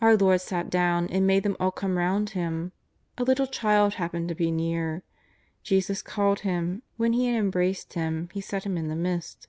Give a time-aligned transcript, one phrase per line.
[0.00, 2.72] Our Lord sat do^\^l and made them all come round Him.
[3.16, 5.04] A little child happened to be near.
[5.62, 9.46] Jesus called him, and, when He had embraced him, He set him in the midst.